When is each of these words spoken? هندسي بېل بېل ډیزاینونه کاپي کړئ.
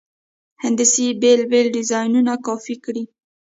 هندسي 0.63 1.05
بېل 1.21 1.41
بېل 1.51 1.67
ډیزاینونه 1.75 2.33
کاپي 2.45 2.75
کړئ. 2.83 3.03